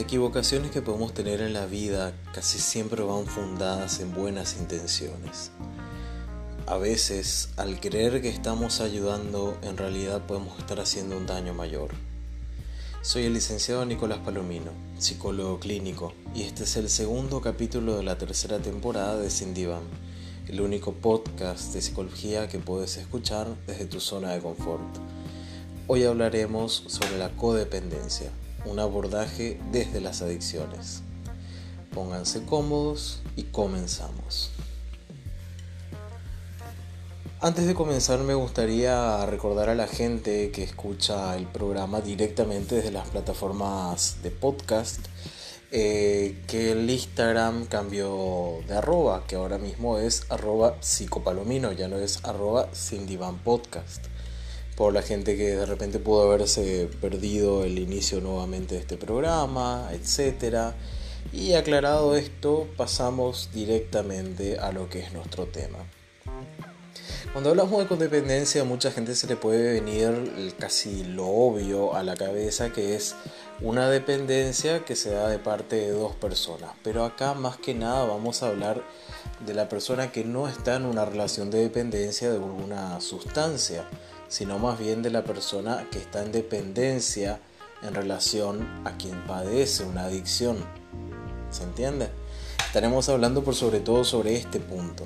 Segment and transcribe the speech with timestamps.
[0.00, 5.52] equivocaciones que podemos tener en la vida casi siempre van fundadas en buenas intenciones.
[6.66, 11.90] A veces, al creer que estamos ayudando, en realidad podemos estar haciendo un daño mayor.
[13.02, 18.16] Soy el licenciado Nicolás Palomino, psicólogo clínico, y este es el segundo capítulo de la
[18.18, 19.54] tercera temporada de Sin
[20.48, 24.96] el único podcast de psicología que puedes escuchar desde tu zona de confort.
[25.86, 28.30] Hoy hablaremos sobre la codependencia
[28.64, 31.02] un abordaje desde las adicciones.
[31.94, 34.50] Pónganse cómodos y comenzamos.
[37.42, 42.90] Antes de comenzar me gustaría recordar a la gente que escucha el programa directamente desde
[42.90, 45.00] las plataformas de podcast
[45.72, 51.96] eh, que el Instagram cambió de arroba, que ahora mismo es arroba psicopalomino, ya no
[51.98, 52.68] es arroba
[53.44, 54.09] podcast
[54.80, 59.90] por la gente que de repente pudo haberse perdido el inicio nuevamente de este programa,
[59.92, 60.72] etc.
[61.34, 65.76] Y aclarado esto, pasamos directamente a lo que es nuestro tema.
[67.34, 72.02] Cuando hablamos de codependencia, a mucha gente se le puede venir casi lo obvio a
[72.02, 73.14] la cabeza, que es
[73.60, 76.70] una dependencia que se da de parte de dos personas.
[76.82, 78.82] Pero acá más que nada vamos a hablar
[79.44, 83.86] de la persona que no está en una relación de dependencia de alguna sustancia,
[84.30, 87.40] sino más bien de la persona que está en dependencia
[87.82, 90.56] en relación a quien padece una adicción.
[91.50, 92.08] ¿Se entiende?
[92.64, 95.04] Estaremos hablando por sobre todo sobre este punto.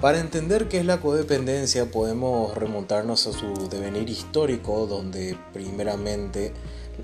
[0.00, 6.52] Para entender qué es la codependencia podemos remontarnos a su devenir histórico donde primeramente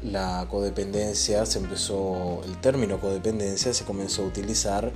[0.03, 4.93] la codependencia se empezó, el término codependencia se comenzó a utilizar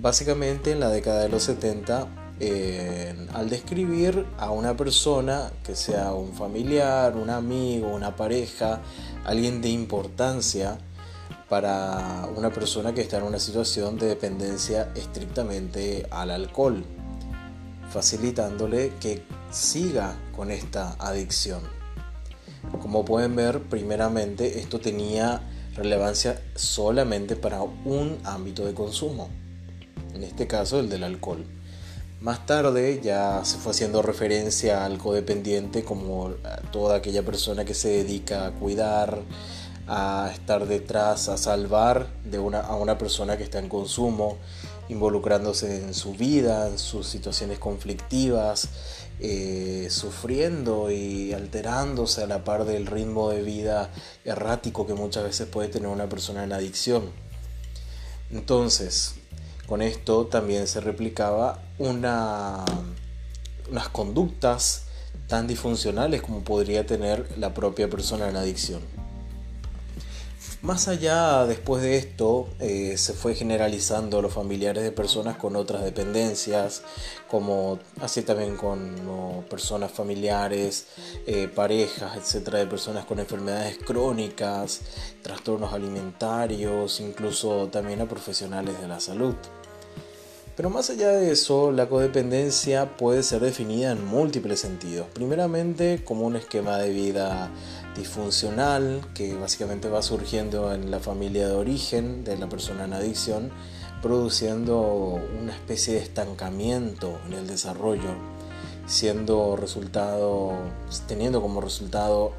[0.00, 6.32] básicamente en la década de los 70 al describir a una persona que sea un
[6.32, 8.80] familiar, un amigo, una pareja,
[9.24, 10.78] alguien de importancia
[11.48, 16.84] para una persona que está en una situación de dependencia estrictamente al alcohol,
[17.90, 21.62] facilitándole que siga con esta adicción.
[22.82, 25.40] Como pueden ver, primeramente esto tenía
[25.74, 29.28] relevancia solamente para un ámbito de consumo,
[30.14, 31.44] en este caso el del alcohol.
[32.20, 36.34] Más tarde ya se fue haciendo referencia al codependiente como
[36.72, 39.20] toda aquella persona que se dedica a cuidar,
[39.86, 44.36] a estar detrás, a salvar de una, a una persona que está en consumo,
[44.88, 48.68] involucrándose en su vida, en sus situaciones conflictivas,
[49.20, 53.90] eh, sufriendo y alterándose a la par del ritmo de vida
[54.24, 57.12] errático que muchas veces puede tener una persona en adicción.
[58.32, 59.14] Entonces,
[59.68, 62.64] con esto también se replicaba una,
[63.70, 64.84] unas conductas
[65.26, 68.80] tan disfuncionales como podría tener la propia persona en adicción.
[70.60, 75.84] Más allá, después de esto, eh, se fue generalizando los familiares de personas con otras
[75.84, 76.82] dependencias,
[77.30, 80.86] como así también con personas familiares,
[81.28, 84.80] eh, parejas, etcétera, de personas con enfermedades crónicas,
[85.22, 89.36] trastornos alimentarios, incluso también a profesionales de la salud.
[90.58, 95.06] Pero más allá de eso, la codependencia puede ser definida en múltiples sentidos.
[95.14, 97.48] Primeramente como un esquema de vida
[97.96, 103.52] disfuncional que básicamente va surgiendo en la familia de origen de la persona en adicción,
[104.02, 108.10] produciendo una especie de estancamiento en el desarrollo,
[108.88, 110.54] siendo resultado,
[111.06, 112.32] teniendo como resultado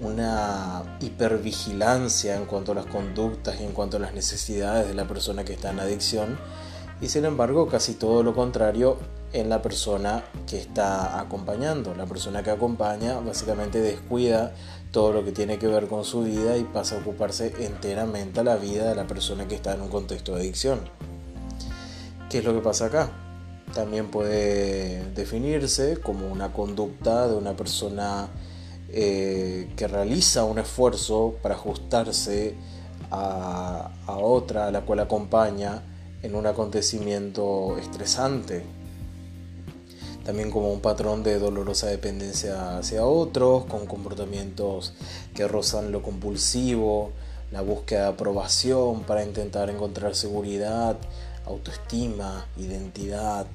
[0.00, 5.06] una hipervigilancia en cuanto a las conductas y en cuanto a las necesidades de la
[5.06, 6.38] persona que está en adicción
[7.02, 8.96] y sin embargo casi todo lo contrario
[9.32, 11.94] en la persona que está acompañando.
[11.96, 14.54] La persona que acompaña básicamente descuida
[14.92, 18.44] todo lo que tiene que ver con su vida y pasa a ocuparse enteramente a
[18.44, 20.80] la vida de la persona que está en un contexto de adicción.
[22.30, 23.10] ¿Qué es lo que pasa acá?
[23.74, 28.28] También puede definirse como una conducta de una persona
[28.90, 32.54] eh, que realiza un esfuerzo para ajustarse
[33.10, 35.82] a, a otra a la cual acompaña
[36.22, 38.64] en un acontecimiento estresante,
[40.24, 44.94] también como un patrón de dolorosa dependencia hacia otros, con comportamientos
[45.34, 47.10] que rozan lo compulsivo,
[47.50, 50.96] la búsqueda de aprobación para intentar encontrar seguridad,
[51.44, 53.46] autoestima, identidad,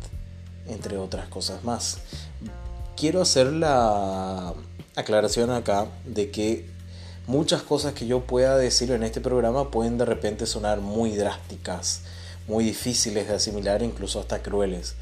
[0.68, 2.00] entre otras cosas más.
[2.98, 4.54] Quiero hacer la
[4.96, 6.70] aclaración acá de que
[7.28, 12.02] muchas cosas que yo pueda decir en este programa pueden de repente sonar muy drásticas
[12.48, 14.96] muy difíciles de asimilar, incluso hasta crueles.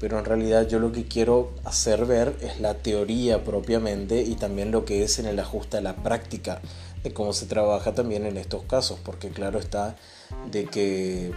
[0.00, 4.70] Pero en realidad yo lo que quiero hacer ver es la teoría propiamente y también
[4.70, 6.60] lo que es en el ajuste a la práctica
[7.02, 9.96] de cómo se trabaja también en estos casos, porque claro está
[10.50, 11.32] de que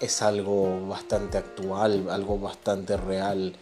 [0.00, 3.54] es algo bastante actual, algo bastante real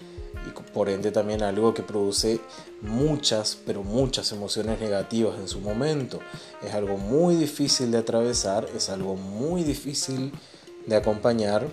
[0.72, 2.40] por ende también algo que produce
[2.82, 6.20] muchas, pero muchas emociones negativas en su momento.
[6.62, 10.32] Es algo muy difícil de atravesar, es algo muy difícil
[10.86, 11.68] de acompañar,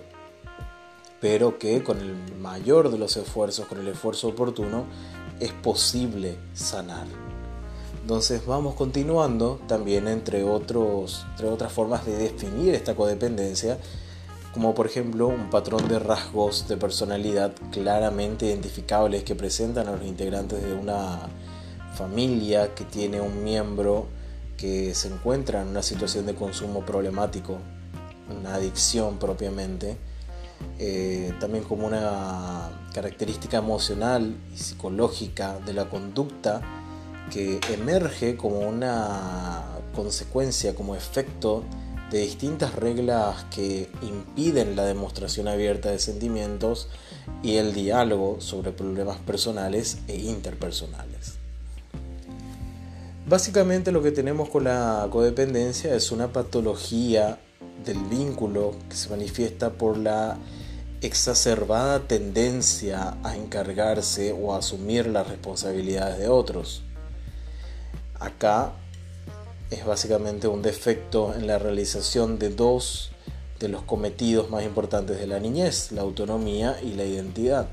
[1.21, 4.85] pero que con el mayor de los esfuerzos, con el esfuerzo oportuno,
[5.39, 7.07] es posible sanar.
[8.01, 13.79] Entonces vamos continuando también entre, otros, entre otras formas de definir esta codependencia,
[14.55, 20.05] como por ejemplo un patrón de rasgos de personalidad claramente identificables que presentan a los
[20.05, 21.27] integrantes de una
[21.93, 24.07] familia que tiene un miembro
[24.55, 27.57] que se encuentra en una situación de consumo problemático,
[28.39, 29.97] una adicción propiamente,
[30.79, 36.61] eh, también como una característica emocional y psicológica de la conducta
[37.29, 39.63] que emerge como una
[39.93, 41.65] consecuencia, como efecto
[42.11, 46.89] de distintas reglas que impiden la demostración abierta de sentimientos
[47.41, 51.35] y el diálogo sobre problemas personales e interpersonales.
[53.27, 57.39] Básicamente lo que tenemos con la codependencia es una patología
[57.83, 60.37] del vínculo que se manifiesta por la
[61.01, 66.83] exacerbada tendencia a encargarse o a asumir las responsabilidades de otros.
[68.19, 68.73] Acá
[69.69, 73.11] es básicamente un defecto en la realización de dos
[73.59, 77.67] de los cometidos más importantes de la niñez, la autonomía y la identidad.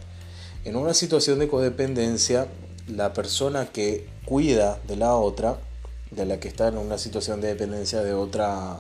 [0.65, 2.47] En una situación de codependencia,
[2.87, 5.59] la persona que cuida de la otra,
[6.11, 8.79] de la que está en una situación de dependencia de otra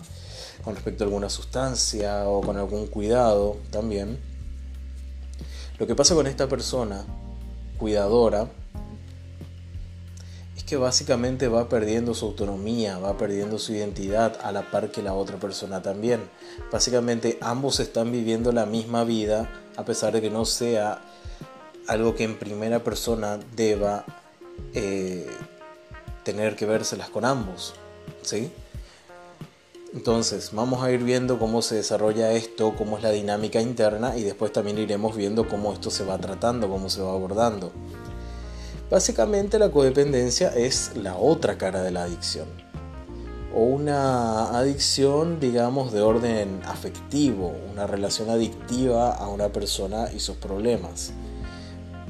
[0.62, 4.18] con respecto a alguna sustancia o con algún cuidado también,
[5.78, 7.04] lo que pasa con esta persona
[7.78, 8.48] cuidadora
[10.66, 15.14] que básicamente va perdiendo su autonomía, va perdiendo su identidad a la par que la
[15.14, 16.20] otra persona también.
[16.70, 21.00] Básicamente ambos están viviendo la misma vida a pesar de que no sea
[21.88, 24.04] algo que en primera persona deba
[24.74, 25.26] eh,
[26.24, 27.74] tener que vérselas con ambos.
[28.22, 28.50] ¿sí?
[29.94, 34.22] Entonces, vamos a ir viendo cómo se desarrolla esto, cómo es la dinámica interna y
[34.22, 37.72] después también iremos viendo cómo esto se va tratando, cómo se va abordando.
[38.92, 42.46] Básicamente la codependencia es la otra cara de la adicción.
[43.54, 50.36] O una adicción, digamos, de orden afectivo, una relación adictiva a una persona y sus
[50.36, 51.14] problemas.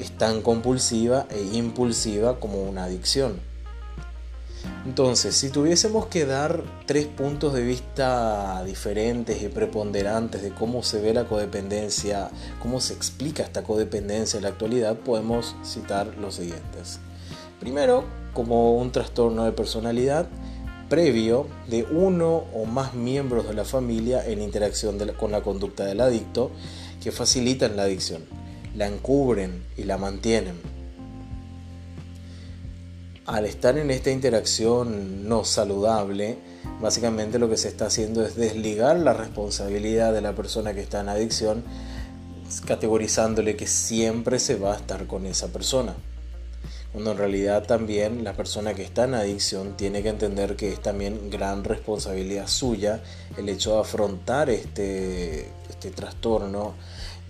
[0.00, 3.51] Es tan compulsiva e impulsiva como una adicción.
[4.84, 11.00] Entonces, si tuviésemos que dar tres puntos de vista diferentes y preponderantes de cómo se
[11.00, 12.30] ve la codependencia,
[12.60, 16.98] cómo se explica esta codependencia en la actualidad, podemos citar los siguientes.
[17.60, 18.04] Primero,
[18.34, 20.26] como un trastorno de personalidad
[20.88, 26.00] previo de uno o más miembros de la familia en interacción con la conducta del
[26.00, 26.50] adicto
[27.02, 28.24] que facilitan la adicción,
[28.76, 30.71] la encubren y la mantienen
[33.32, 36.36] al estar en esta interacción no saludable,
[36.82, 41.00] básicamente lo que se está haciendo es desligar la responsabilidad de la persona que está
[41.00, 41.64] en adicción,
[42.66, 45.94] categorizándole que siempre se va a estar con esa persona.
[46.92, 50.82] Cuando en realidad también la persona que está en adicción tiene que entender que es
[50.82, 53.02] también gran responsabilidad suya
[53.38, 56.74] el hecho de afrontar este, este trastorno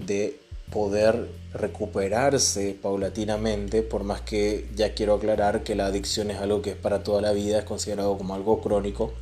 [0.04, 0.41] de
[0.72, 6.70] poder recuperarse paulatinamente, por más que ya quiero aclarar que la adicción es algo que
[6.70, 9.12] es para toda la vida, es considerado como algo crónico,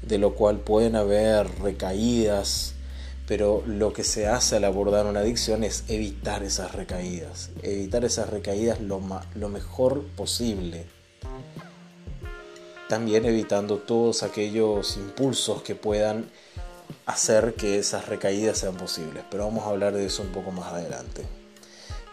[0.00, 2.74] de lo cual pueden haber recaídas,
[3.26, 8.30] pero lo que se hace al abordar una adicción es evitar esas recaídas, evitar esas
[8.30, 9.02] recaídas lo,
[9.34, 10.86] lo mejor posible.
[12.88, 16.30] También evitando todos aquellos impulsos que puedan
[17.06, 20.72] hacer que esas recaídas sean posibles, pero vamos a hablar de eso un poco más
[20.72, 21.24] adelante.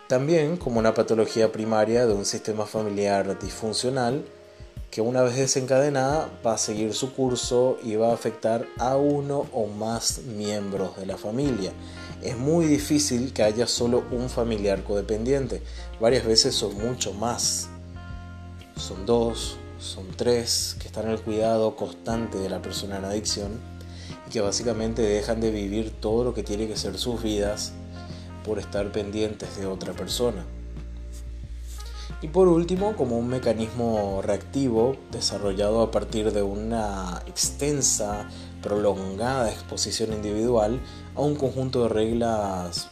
[0.08, 4.26] También como una patología primaria de un sistema familiar disfuncional
[4.90, 9.48] que una vez desencadenada va a seguir su curso y va a afectar a uno
[9.54, 11.72] o más miembros de la familia.
[12.22, 15.64] Es muy difícil que haya solo un familiar codependiente,
[16.02, 17.70] varias veces son mucho más.
[18.76, 23.71] Son dos, son tres que están en el cuidado constante de la persona en adicción
[24.32, 27.74] que básicamente dejan de vivir todo lo que tiene que ser sus vidas
[28.44, 30.46] por estar pendientes de otra persona.
[32.22, 38.30] Y por último, como un mecanismo reactivo desarrollado a partir de una extensa,
[38.62, 40.80] prolongada exposición individual
[41.16, 42.90] a un conjunto de reglas,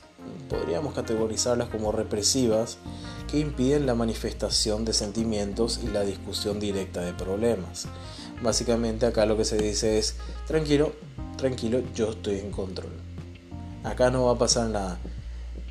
[0.50, 2.80] podríamos categorizarlas como represivas,
[3.30, 7.86] que impiden la manifestación de sentimientos y la discusión directa de problemas.
[8.42, 10.16] Básicamente acá lo que se dice es,
[10.48, 10.94] tranquilo,
[11.40, 12.92] tranquilo, yo estoy en control.
[13.84, 15.00] Acá no va a pasar nada.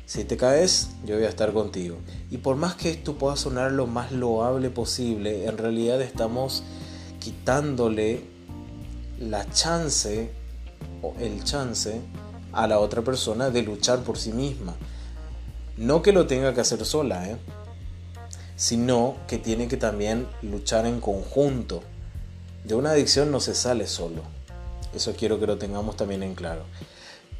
[0.05, 1.97] Si te caes, yo voy a estar contigo.
[2.31, 6.63] Y por más que esto pueda sonar lo más loable posible, en realidad estamos
[7.19, 8.23] quitándole
[9.19, 10.31] la chance
[11.03, 12.01] o el chance
[12.51, 14.75] a la otra persona de luchar por sí misma.
[15.77, 17.37] No que lo tenga que hacer sola, ¿eh?
[18.55, 21.83] sino que tiene que también luchar en conjunto.
[22.63, 24.38] De una adicción no se sale solo.
[24.93, 26.63] Eso quiero que lo tengamos también en claro.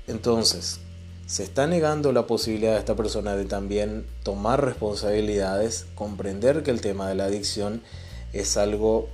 [0.08, 0.80] Entonces,
[1.26, 6.82] se está negando la posibilidad de esta persona de también tomar responsabilidades, comprender que el
[6.82, 7.84] tema de la adicción
[8.34, 9.10] es algo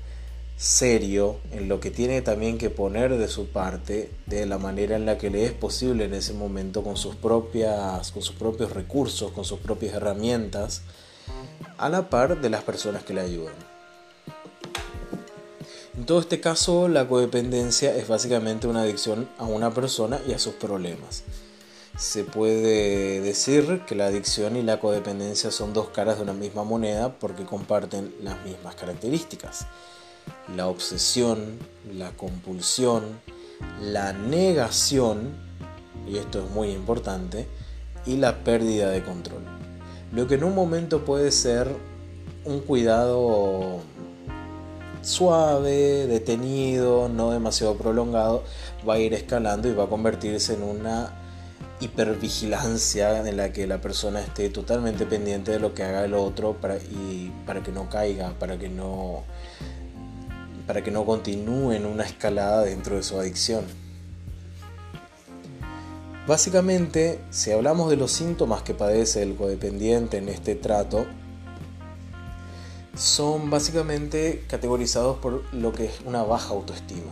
[0.57, 5.05] serio en lo que tiene también que poner de su parte de la manera en
[5.05, 9.33] la que le es posible en ese momento con sus propias con sus propios recursos
[9.33, 10.83] con sus propias herramientas
[11.77, 13.74] a la par de las personas que le ayudan
[15.97, 20.39] en todo este caso la codependencia es básicamente una adicción a una persona y a
[20.39, 21.23] sus problemas
[21.97, 26.63] se puede decir que la adicción y la codependencia son dos caras de una misma
[26.63, 29.67] moneda porque comparten las mismas características
[30.55, 31.57] la obsesión,
[31.93, 33.03] la compulsión,
[33.81, 35.33] la negación,
[36.07, 37.47] y esto es muy importante,
[38.05, 39.43] y la pérdida de control.
[40.11, 41.75] Lo que en un momento puede ser
[42.43, 43.81] un cuidado
[45.05, 48.43] suave, detenido, no demasiado prolongado,
[48.87, 51.13] va a ir escalando y va a convertirse en una
[51.79, 56.53] hipervigilancia en la que la persona esté totalmente pendiente de lo que haga el otro
[56.53, 59.23] para, y para que no caiga, para que no
[60.65, 63.65] para que no continúe en una escalada dentro de su adicción.
[66.25, 71.05] Básicamente, si hablamos de los síntomas que padece el codependiente en este trato,
[72.95, 77.11] son básicamente categorizados por lo que es una baja autoestima,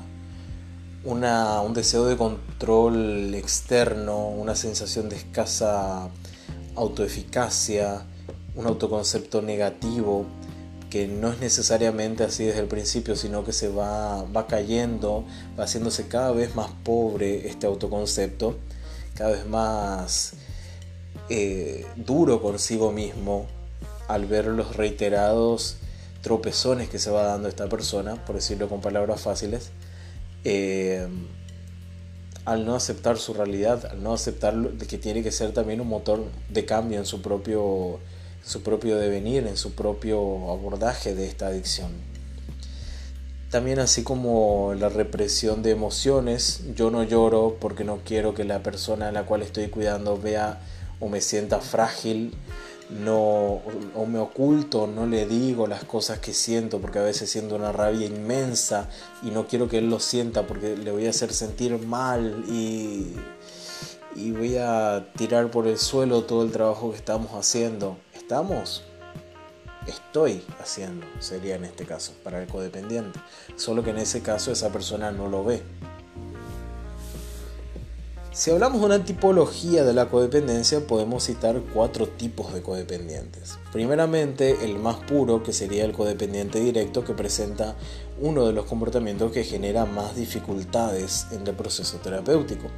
[1.04, 6.10] un deseo de control externo, una sensación de escasa
[6.76, 8.06] autoeficacia,
[8.56, 10.26] un autoconcepto negativo,
[10.90, 15.26] que no es necesariamente así desde el principio, sino que se va, va cayendo,
[15.60, 18.58] va haciéndose cada vez más pobre este autoconcepto,
[19.16, 20.34] cada vez más
[21.30, 23.48] eh, duro consigo mismo
[24.08, 25.78] al ver los reiterados
[26.22, 29.72] tropezones que se va dando esta persona, por decirlo con palabras fáciles,
[30.44, 31.08] eh,
[32.46, 34.56] al no aceptar su realidad, al no aceptar
[34.88, 38.00] que tiene que ser también un motor de cambio en su propio
[38.44, 40.20] su propio devenir, en su propio
[40.52, 41.92] abordaje de esta adicción.
[43.50, 48.64] También así como la represión de emociones, yo no lloro porque no quiero que la
[48.64, 50.60] persona a la cual estoy cuidando vea
[51.00, 52.34] o me sienta frágil,
[52.90, 53.62] no
[53.96, 57.72] o me oculto, no le digo las cosas que siento porque a veces siento una
[57.72, 58.90] rabia inmensa
[59.22, 63.16] y no quiero que él lo sienta porque le voy a hacer sentir mal y
[64.16, 68.82] y voy a tirar por el suelo todo el trabajo que estamos haciendo estamos,
[69.86, 73.20] estoy haciendo, sería en este caso, para el codependiente.
[73.58, 75.62] Solo que en ese caso esa persona no lo ve.
[78.34, 83.60] Si hablamos de una tipología de la codependencia, podemos citar cuatro tipos de codependientes.
[83.72, 87.76] Primeramente, el más puro, que sería el codependiente directo, que presenta
[88.20, 92.70] uno de los comportamientos que genera más dificultades en el proceso terapéutico.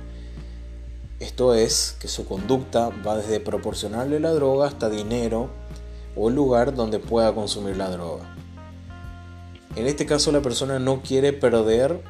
[1.21, 5.51] Esto es que su conducta va desde proporcionarle la droga hasta dinero
[6.17, 8.35] o lugar donde pueda consumir la droga.
[9.77, 12.01] En este caso la persona no quiere perder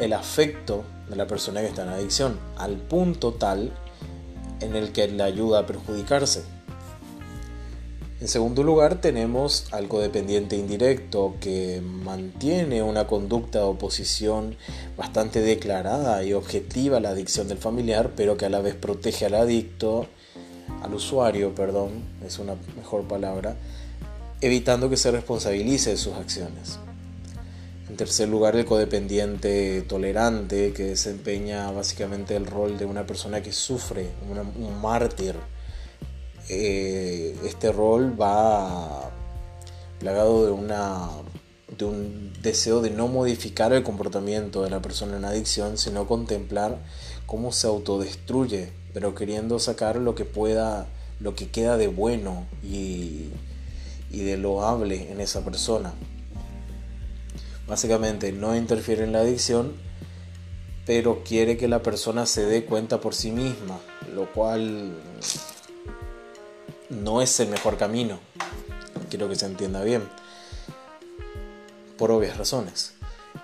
[0.00, 3.72] el afecto de la persona que está en adicción al punto tal
[4.60, 6.44] en el que le ayuda a perjudicarse.
[8.18, 14.56] En segundo lugar tenemos al codependiente indirecto que mantiene una conducta de oposición
[14.96, 19.26] bastante declarada y objetiva a la adicción del familiar, pero que a la vez protege
[19.26, 20.06] al adicto,
[20.82, 23.56] al usuario, perdón, es una mejor palabra,
[24.40, 26.78] evitando que se responsabilice de sus acciones.
[27.88, 33.52] En tercer lugar, el codependiente tolerante, que desempeña básicamente el rol de una persona que
[33.52, 35.36] sufre, un mártir
[36.48, 39.10] eh, este rol va
[39.98, 41.08] plagado de, una,
[41.76, 46.78] de un deseo de no modificar el comportamiento de la persona en adicción, sino contemplar
[47.26, 50.86] cómo se autodestruye, pero queriendo sacar lo que pueda,
[51.18, 53.30] lo que queda de bueno y,
[54.10, 55.94] y de loable en esa persona.
[57.66, 59.74] Básicamente no interfiere en la adicción,
[60.86, 63.78] pero quiere que la persona se dé cuenta por sí misma,
[64.14, 64.92] lo cual
[66.90, 68.20] no es el mejor camino.
[69.10, 70.08] Quiero que se entienda bien.
[71.98, 72.94] Por obvias razones.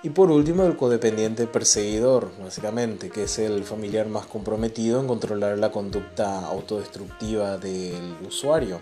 [0.04, 5.58] Y por último, el codependiente perseguidor, básicamente, que es el familiar más comprometido en controlar
[5.58, 8.80] la conducta autodestructiva del usuario.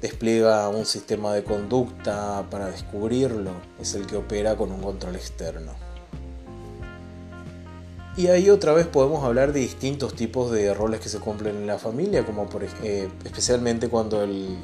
[0.00, 5.72] Despliega un sistema de conducta para descubrirlo, es el que opera con un control externo.
[8.16, 11.66] Y ahí otra vez podemos hablar de distintos tipos de roles que se cumplen en
[11.66, 14.56] la familia, como por, eh, especialmente cuando el,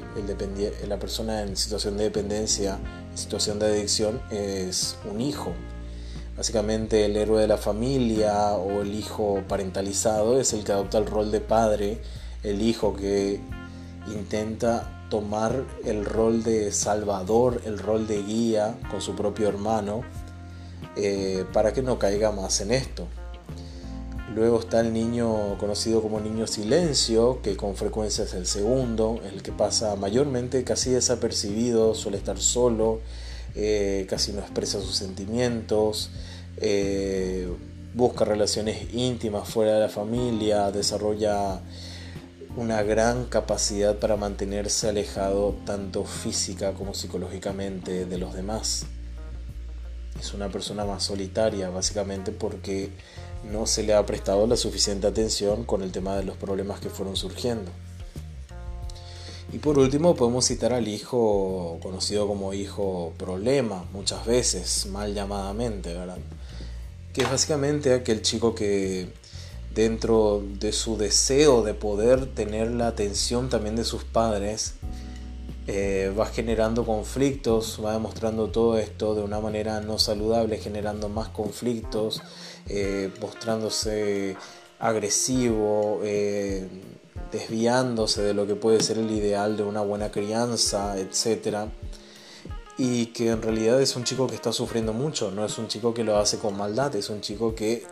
[0.87, 2.78] la persona en situación de dependencia,
[3.10, 5.52] en situación de adicción, es un hijo.
[6.37, 11.06] Básicamente el héroe de la familia o el hijo parentalizado es el que adopta el
[11.06, 12.00] rol de padre,
[12.44, 13.40] el hijo que
[14.14, 20.02] intenta tomar el rol de salvador, el rol de guía con su propio hermano,
[20.97, 23.07] eh, para que no caiga más en esto.
[24.35, 29.43] Luego está el niño conocido como niño silencio, que con frecuencia es el segundo, el
[29.43, 33.00] que pasa mayormente casi desapercibido, suele estar solo,
[33.57, 36.11] eh, casi no expresa sus sentimientos,
[36.59, 37.49] eh,
[37.95, 41.61] busca relaciones íntimas fuera de la familia, desarrolla
[42.57, 48.87] una gran capacidad para mantenerse alejado tanto física como psicológicamente de los demás.
[50.19, 52.90] Es una persona más solitaria, básicamente porque
[53.50, 56.90] no se le ha prestado la suficiente atención con el tema de los problemas que
[56.90, 57.71] fueron surgiendo.
[59.52, 65.95] Y por último podemos citar al hijo conocido como hijo problema, muchas veces, mal llamadamente,
[65.95, 66.19] ¿verdad?
[67.12, 69.09] Que es básicamente aquel chico que
[69.75, 74.75] dentro de su deseo de poder tener la atención también de sus padres,
[75.67, 81.29] eh, va generando conflictos, va demostrando todo esto de una manera no saludable, generando más
[81.29, 82.23] conflictos,
[82.67, 84.37] eh, mostrándose
[84.81, 86.67] agresivo, eh,
[87.31, 91.69] desviándose de lo que puede ser el ideal de una buena crianza, etc.
[92.77, 95.95] Y que en realidad es un chico que está sufriendo mucho, no es un chico
[95.95, 97.85] que lo hace con maldad, es un chico que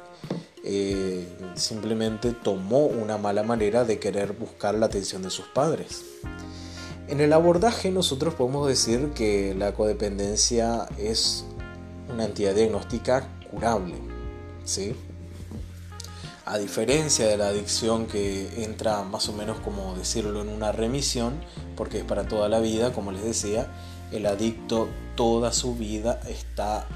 [1.54, 6.04] simplemente tomó una mala manera de querer buscar la atención de sus padres.
[7.08, 11.46] En el abordaje nosotros podemos decir que la codependencia es
[12.12, 13.94] una entidad diagnóstica curable,
[14.64, 14.94] ¿sí?
[16.44, 21.34] A diferencia de la adicción que entra más o menos como decirlo en una remisión,
[21.76, 23.68] porque es para toda la vida, como les decía,
[24.12, 26.86] el adicto toda su vida está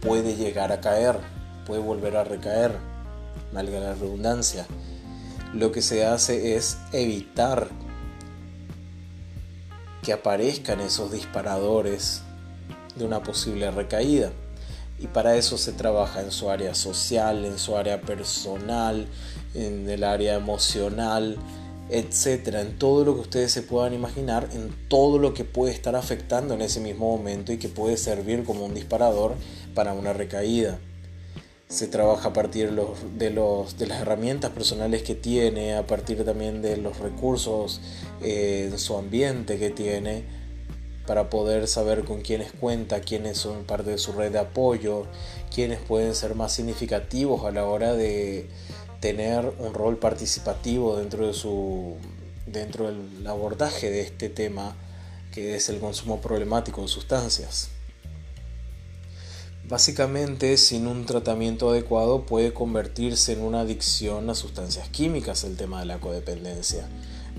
[0.00, 1.16] puede llegar a caer,
[1.66, 2.72] puede volver a recaer,
[3.52, 4.66] valga la redundancia.
[5.54, 7.68] Lo que se hace es evitar
[10.02, 12.22] que aparezcan esos disparadores
[12.96, 14.32] de una posible recaída.
[14.98, 19.06] Y para eso se trabaja en su área social, en su área personal,
[19.54, 21.36] en el área emocional,
[21.90, 25.96] etcétera, en todo lo que ustedes se puedan imaginar, en todo lo que puede estar
[25.96, 29.34] afectando en ese mismo momento y que puede servir como un disparador
[29.74, 30.78] para una recaída
[31.74, 36.62] se trabaja a partir de, los, de, las herramientas personales que tiene, a partir también
[36.62, 37.80] de los recursos
[38.22, 40.24] eh, su ambiente que tiene,
[41.04, 45.06] para poder saber con quiénes cuenta, quiénes son parte de su red de apoyo,
[45.52, 48.48] quiénes pueden ser más significativos a la hora de
[49.00, 51.96] tener un rol participativo dentro, de su,
[52.46, 54.76] dentro del abordaje de este tema
[55.32, 57.73] que es el consumo problemático de sustancias.
[59.66, 65.80] Básicamente, sin un tratamiento adecuado puede convertirse en una adicción a sustancias químicas el tema
[65.80, 66.86] de la codependencia,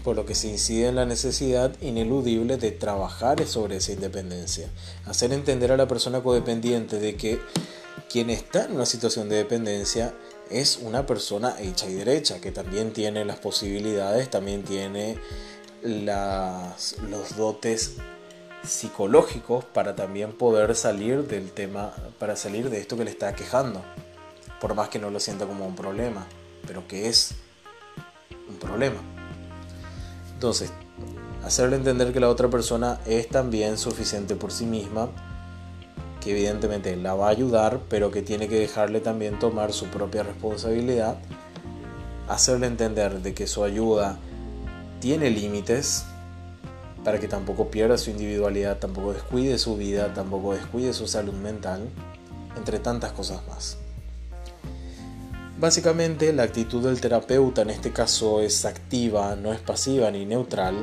[0.03, 4.71] por lo que se incide en la necesidad ineludible de trabajar sobre esa independencia,
[5.05, 7.39] hacer entender a la persona codependiente de que
[8.09, 10.15] quien está en una situación de dependencia
[10.49, 15.19] es una persona hecha y derecha, que también tiene las posibilidades, también tiene
[15.83, 17.97] las, los dotes
[18.65, 23.81] psicológicos para también poder salir del tema, para salir de esto que le está quejando.
[24.59, 26.25] Por más que no lo sienta como un problema,
[26.65, 27.35] pero que es
[28.49, 28.97] un problema.
[30.33, 30.71] Entonces,
[31.43, 35.09] hacerle entender que la otra persona es también suficiente por sí misma,
[36.21, 40.23] que evidentemente la va a ayudar, pero que tiene que dejarle también tomar su propia
[40.23, 41.17] responsabilidad.
[42.27, 44.17] Hacerle entender de que su ayuda
[44.99, 46.05] tiene límites,
[47.05, 51.87] para que tampoco pierda su individualidad, tampoco descuide su vida, tampoco descuide su salud mental,
[52.57, 53.77] entre tantas cosas más.
[55.59, 60.75] Básicamente la actitud del terapeuta en este caso es activa, no es pasiva ni neutral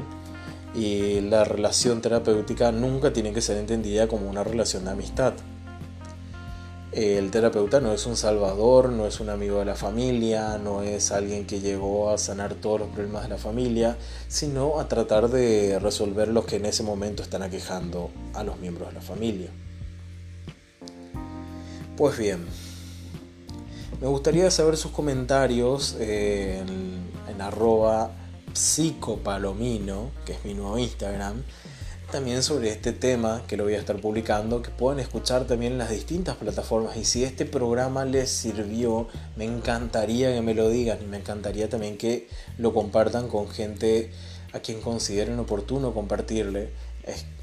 [0.74, 5.34] y la relación terapéutica nunca tiene que ser entendida como una relación de amistad.
[6.92, 11.10] El terapeuta no es un salvador, no es un amigo de la familia, no es
[11.10, 13.96] alguien que llegó a sanar todos los problemas de la familia,
[14.28, 18.88] sino a tratar de resolver los que en ese momento están aquejando a los miembros
[18.88, 19.48] de la familia.
[21.96, 22.44] Pues bien,
[23.98, 26.66] me gustaría saber sus comentarios en,
[27.26, 28.10] en arroba
[28.52, 31.42] psicopalomino, que es mi nuevo Instagram,
[32.12, 35.78] también sobre este tema que lo voy a estar publicando, que pueden escuchar también en
[35.78, 36.96] las distintas plataformas.
[36.96, 41.68] Y si este programa les sirvió, me encantaría que me lo digan y me encantaría
[41.68, 44.12] también que lo compartan con gente
[44.52, 46.70] a quien consideren oportuno compartirle.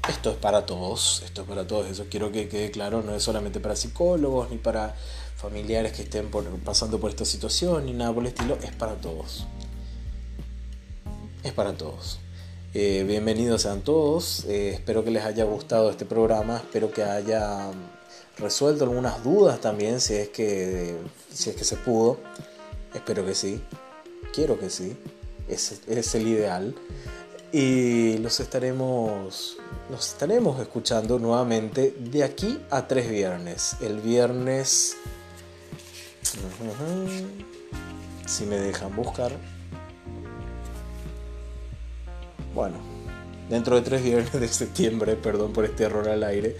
[0.08, 3.22] Esto es para todos, esto es para todos, eso quiero que quede claro, no es
[3.22, 4.94] solamente para psicólogos ni para
[5.36, 6.30] familiares que estén
[6.64, 9.46] pasando por esta situación ni nada por el estilo, es para todos.
[11.42, 12.20] Es para todos.
[12.72, 17.72] Eh, bienvenidos sean todos, eh, espero que les haya gustado este programa, espero que haya
[18.38, 20.96] resuelto algunas dudas también si es que,
[21.34, 22.18] si es que se pudo,
[22.94, 23.60] espero que sí,
[24.32, 24.96] quiero que sí,
[25.48, 26.76] es, es el ideal.
[27.50, 29.56] Y los estaremos,
[29.90, 34.96] los estaremos escuchando nuevamente de aquí a tres viernes, el viernes,
[38.26, 39.32] si me dejan buscar,
[42.54, 42.76] bueno,
[43.48, 46.56] dentro de tres viernes de septiembre, perdón por este error al aire,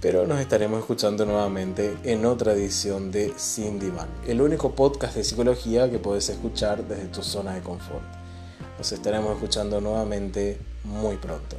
[0.00, 5.24] pero nos estaremos escuchando nuevamente en otra edición de Cindy Man, el único podcast de
[5.24, 8.04] psicología que puedes escuchar desde tu zona de confort.
[8.76, 11.56] Nos estaremos escuchando nuevamente muy pronto.